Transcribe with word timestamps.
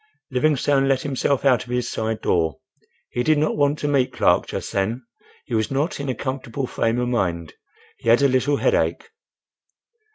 Livingstone 0.31 0.87
let 0.87 1.03
himself 1.03 1.45
out 1.45 1.63
of 1.63 1.69
his 1.69 1.87
side 1.87 2.21
door. 2.21 2.57
He 3.11 3.21
did 3.21 3.37
not 3.37 3.55
want 3.55 3.77
to 3.77 3.87
meet 3.87 4.11
Clark 4.13 4.47
just 4.47 4.71
then. 4.71 5.03
He 5.45 5.53
was 5.53 5.69
not 5.69 5.99
in 5.99 6.09
a 6.09 6.15
comfortable 6.15 6.65
frame 6.65 6.97
of 6.97 7.07
mind. 7.07 7.53
He 7.99 8.09
had 8.09 8.23
a 8.23 8.27
little 8.27 8.57
headache. 8.57 9.11